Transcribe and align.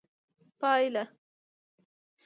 پايله 0.59 1.03